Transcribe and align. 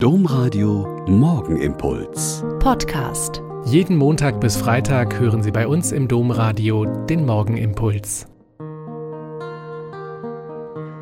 Domradio 0.00 1.04
Morgenimpuls. 1.08 2.44
Podcast. 2.60 3.42
Jeden 3.64 3.96
Montag 3.96 4.40
bis 4.40 4.56
Freitag 4.56 5.18
hören 5.18 5.42
Sie 5.42 5.50
bei 5.50 5.66
uns 5.66 5.90
im 5.90 6.06
Domradio 6.06 6.84
den 6.84 7.26
Morgenimpuls. 7.26 8.28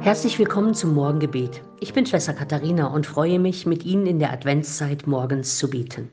Herzlich 0.01 0.39
willkommen 0.39 0.73
zum 0.73 0.95
Morgengebet. 0.95 1.61
Ich 1.79 1.93
bin 1.93 2.07
Schwester 2.07 2.33
Katharina 2.33 2.87
und 2.87 3.05
freue 3.05 3.39
mich, 3.39 3.67
mit 3.67 3.85
Ihnen 3.85 4.07
in 4.07 4.19
der 4.19 4.33
Adventszeit 4.33 5.07
morgens 5.07 5.59
zu 5.59 5.69
beten. 5.69 6.11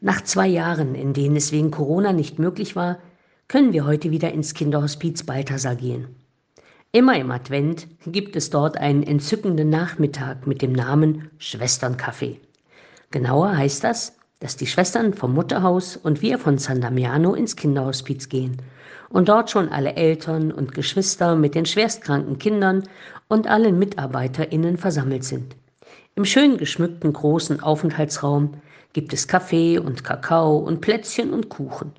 Nach 0.00 0.22
zwei 0.22 0.46
Jahren, 0.46 0.94
in 0.94 1.12
denen 1.12 1.36
es 1.36 1.52
wegen 1.52 1.70
Corona 1.70 2.14
nicht 2.14 2.38
möglich 2.38 2.76
war, 2.76 2.96
können 3.48 3.74
wir 3.74 3.84
heute 3.84 4.10
wieder 4.10 4.32
ins 4.32 4.54
Kinderhospiz 4.54 5.24
Balthasar 5.24 5.76
gehen. 5.76 6.16
Immer 6.94 7.16
im 7.16 7.30
Advent 7.30 7.86
gibt 8.04 8.36
es 8.36 8.50
dort 8.50 8.76
einen 8.76 9.02
entzückenden 9.02 9.70
Nachmittag 9.70 10.46
mit 10.46 10.60
dem 10.60 10.72
Namen 10.72 11.30
Schwesternkaffee. 11.38 12.38
Genauer 13.10 13.56
heißt 13.56 13.82
das, 13.82 14.18
dass 14.40 14.58
die 14.58 14.66
Schwestern 14.66 15.14
vom 15.14 15.32
Mutterhaus 15.32 15.96
und 15.96 16.20
wir 16.20 16.38
von 16.38 16.58
San 16.58 16.82
Damiano 16.82 17.32
ins 17.32 17.56
Kinderhospiz 17.56 18.28
gehen 18.28 18.58
und 19.08 19.30
dort 19.30 19.50
schon 19.50 19.70
alle 19.70 19.94
Eltern 19.94 20.52
und 20.52 20.74
Geschwister 20.74 21.34
mit 21.34 21.54
den 21.54 21.64
schwerstkranken 21.64 22.38
Kindern 22.38 22.82
und 23.26 23.46
allen 23.46 23.78
MitarbeiterInnen 23.78 24.76
versammelt 24.76 25.24
sind. 25.24 25.56
Im 26.14 26.26
schön 26.26 26.58
geschmückten 26.58 27.14
großen 27.14 27.62
Aufenthaltsraum 27.62 28.52
gibt 28.92 29.14
es 29.14 29.26
Kaffee 29.26 29.78
und 29.78 30.04
Kakao 30.04 30.58
und 30.58 30.82
Plätzchen 30.82 31.32
und 31.32 31.48
Kuchen. 31.48 31.92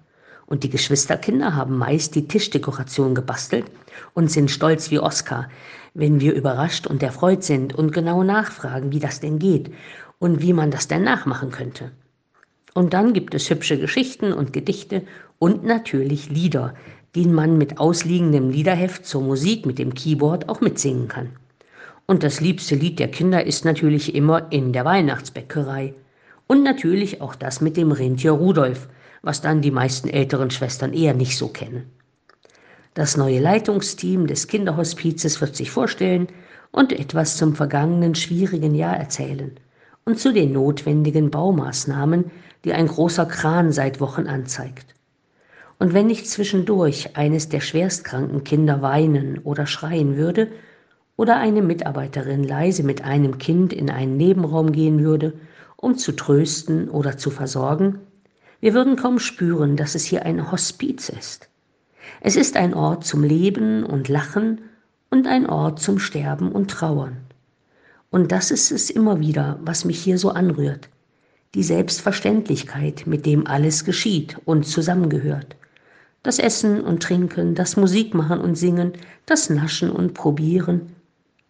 Und 0.46 0.64
die 0.64 0.70
Geschwisterkinder 0.70 1.56
haben 1.56 1.78
meist 1.78 2.16
die 2.16 2.28
Tischdekoration 2.28 3.16
gebastelt 3.16 3.66
und 4.14 4.32
sind 4.32 4.52
stolz 4.52 4.92
wie 4.92 5.00
Oskar, 5.00 5.50
wenn 5.94 6.20
wir 6.20 6.34
überrascht 6.34 6.88
und 6.88 7.04
erfreut 7.04 7.44
sind 7.44 7.74
und 7.74 7.92
genau 7.92 8.24
nachfragen, 8.24 8.92
wie 8.92 9.00
das 9.00 9.20
denn 9.20 9.40
geht 9.40 9.72
und 10.20 10.42
wie 10.42 10.54
man 10.54 10.72
das 10.72 10.88
denn 10.88 11.04
nachmachen 11.04 11.52
könnte. 11.52 11.92
Und 12.74 12.94
dann 12.94 13.14
gibt 13.14 13.36
es 13.36 13.50
hübsche 13.50 13.78
Geschichten 13.78 14.34
und 14.34 14.54
Gedichte 14.54 15.04
und 15.38 15.64
natürlich 15.64 16.30
Lieder, 16.30 16.74
die 17.16 17.28
man 17.28 17.58
mit 17.58 17.78
ausliegendem 17.78 18.50
Liederheft 18.50 19.06
zur 19.06 19.22
Musik 19.22 19.66
mit 19.66 19.78
dem 19.78 19.94
Keyboard 19.94 20.50
auch 20.50 20.62
mitsingen 20.62 21.08
kann. 21.08 21.30
Und 22.06 22.24
das 22.24 22.42
liebste 22.42 22.76
Lied 22.76 23.00
der 23.00 23.10
Kinder 23.10 23.46
ist 23.46 23.66
natürlich 23.66 24.16
immer 24.16 24.52
in 24.52 24.74
der 24.74 24.86
Weihnachtsbäckerei. 24.86 25.94
Und 26.48 26.64
natürlich 26.64 27.22
auch 27.22 27.36
das 27.36 27.62
mit 27.62 27.78
dem 27.78 27.92
Rentier 27.92 28.32
Rudolf, 28.32 28.90
was 29.24 29.42
dann 29.42 29.62
die 29.62 29.72
meisten 29.72 30.10
älteren 30.10 30.52
Schwestern 30.52 30.94
eher 30.94 31.16
nicht 31.16 31.38
so 31.38 31.48
kennen. 31.48 31.90
Das 32.94 33.18
neue 33.18 33.40
Leitungsteam 33.40 34.28
des 34.28 34.48
Kinderhospizes 34.48 35.42
wird 35.42 35.56
sich 35.56 35.72
vorstellen 35.72 36.28
und 36.72 36.94
etwas 36.94 37.38
zum 37.38 37.56
vergangenen 37.56 38.14
schwierigen 38.14 38.76
Jahr 38.76 38.96
erzählen 38.96 39.52
und 40.06 40.20
zu 40.20 40.32
den 40.32 40.52
notwendigen 40.52 41.32
Baumaßnahmen, 41.32 42.30
die 42.66 42.74
ein 42.74 42.88
großer 42.88 43.26
Kran 43.26 43.72
seit 43.72 44.00
Wochen 44.00 44.28
anzeigt. 44.28 44.94
Und 45.80 45.94
wenn 45.94 46.08
nicht 46.08 46.30
zwischendurch 46.30 47.18
eines 47.18 47.50
der 47.50 47.62
schwerstkranken 47.62 48.44
Kinder 48.44 48.82
weinen 48.82 49.40
oder 49.40 49.66
schreien 49.66 50.18
würde, 50.18 50.50
oder 51.16 51.38
eine 51.38 51.62
Mitarbeiterin 51.62 52.44
leise 52.44 52.84
mit 52.84 53.04
einem 53.04 53.38
Kind 53.38 53.72
in 53.72 53.90
einen 53.90 54.18
Nebenraum 54.18 54.72
gehen 54.72 55.04
würde, 55.04 55.34
um 55.78 55.96
zu 55.98 56.12
trösten 56.14 56.90
oder 56.90 57.18
zu 57.18 57.30
versorgen, 57.30 58.00
wir 58.64 58.74
würden 58.74 58.96
kaum 58.96 59.20
spüren, 59.20 59.76
dass 59.76 59.94
es 59.94 60.06
hier 60.06 60.26
ein 60.26 60.50
Hospiz 60.50 61.10
ist. 61.10 61.50
Es 62.22 62.38
ist 62.38 62.56
ein 62.56 62.74
Ort 62.74 63.04
zum 63.04 63.22
Leben 63.22 63.84
und 63.84 64.08
Lachen 64.08 64.62
und 65.12 65.28
ein 65.28 65.50
Ort 65.50 65.82
zum 65.82 66.00
Sterben 66.00 66.50
und 66.50 66.72
Trauern. 66.72 67.18
Und 68.10 68.32
das 68.32 68.52
ist 68.52 68.72
es 68.72 68.90
immer 68.90 69.20
wieder, 69.20 69.60
was 69.66 69.84
mich 69.84 70.00
hier 70.02 70.18
so 70.18 70.30
anrührt. 70.30 70.88
Die 71.56 71.64
Selbstverständlichkeit, 71.64 73.04
mit 73.06 73.26
dem 73.26 73.48
alles 73.48 73.84
geschieht 73.84 74.38
und 74.46 74.66
zusammengehört. 74.66 75.58
Das 76.24 76.40
Essen 76.40 76.80
und 76.80 77.04
Trinken, 77.04 77.56
das 77.56 77.76
Musikmachen 77.76 78.40
und 78.40 78.56
Singen, 78.56 78.94
das 79.26 79.50
Naschen 79.50 79.92
und 79.92 80.14
Probieren, 80.14 80.96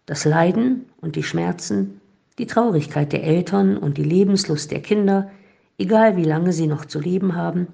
das 0.08 0.26
Leiden 0.26 0.86
und 1.00 1.16
die 1.16 1.22
Schmerzen, 1.22 2.02
die 2.40 2.48
Traurigkeit 2.48 3.14
der 3.14 3.24
Eltern 3.24 3.78
und 3.78 4.00
die 4.00 4.04
Lebenslust 4.04 4.72
der 4.72 4.82
Kinder, 4.82 5.30
egal 5.78 6.18
wie 6.18 6.24
lange 6.24 6.54
sie 6.54 6.68
noch 6.68 6.86
zu 6.86 7.00
leben 7.00 7.36
haben, 7.36 7.68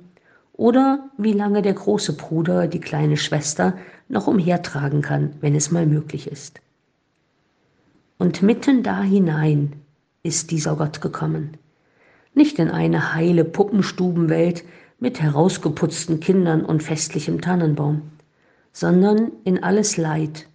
oder 0.54 1.10
wie 1.18 1.32
lange 1.32 1.62
der 1.62 1.74
große 1.74 2.14
Bruder 2.18 2.68
die 2.68 2.82
kleine 2.82 3.16
Schwester 3.16 3.78
noch 4.10 4.28
umhertragen 4.28 5.02
kann, 5.02 5.34
wenn 5.40 5.56
es 5.56 5.72
mal 5.72 5.86
möglich 5.86 6.30
ist. 6.30 6.60
Und 8.18 8.42
mitten 8.42 8.84
da 8.84 9.02
hinein 9.02 9.74
ist 10.22 10.52
dieser 10.52 10.76
Gott 10.76 11.00
gekommen, 11.00 11.56
nicht 12.34 12.60
in 12.60 12.70
eine 12.70 13.14
heile 13.14 13.46
Puppenstubenwelt 13.46 14.66
mit 15.00 15.22
herausgeputzten 15.22 16.20
Kindern 16.20 16.66
und 16.66 16.84
festlichem 16.84 17.40
Tannenbaum, 17.40 18.02
sondern 18.74 19.32
in 19.46 19.64
alles 19.64 19.96
Leid 19.96 20.48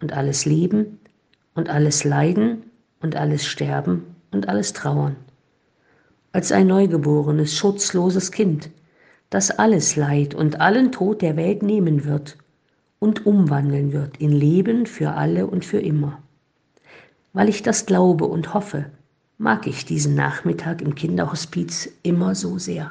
und 0.00 0.12
alles 0.12 0.44
Leben 0.44 1.00
und 1.54 1.68
alles 1.68 2.04
Leiden 2.04 2.62
und 3.00 3.16
alles 3.16 3.44
Sterben 3.44 4.04
und 4.30 4.48
alles 4.48 4.72
Trauern 4.72 5.16
als 6.32 6.52
ein 6.52 6.66
neugeborenes, 6.66 7.54
schutzloses 7.54 8.32
Kind, 8.32 8.70
das 9.30 9.50
alles 9.50 9.96
Leid 9.96 10.34
und 10.34 10.60
allen 10.60 10.92
Tod 10.92 11.22
der 11.22 11.36
Welt 11.36 11.62
nehmen 11.62 12.04
wird 12.04 12.36
und 12.98 13.26
umwandeln 13.26 13.92
wird 13.92 14.16
in 14.18 14.32
Leben 14.32 14.86
für 14.86 15.12
alle 15.12 15.46
und 15.46 15.64
für 15.64 15.80
immer. 15.80 16.18
Weil 17.32 17.48
ich 17.48 17.62
das 17.62 17.86
glaube 17.86 18.24
und 18.24 18.54
hoffe, 18.54 18.86
mag 19.36 19.66
ich 19.66 19.84
diesen 19.84 20.14
Nachmittag 20.14 20.82
im 20.82 20.94
Kinderhospiz 20.94 21.88
immer 22.02 22.34
so 22.34 22.58
sehr. 22.58 22.90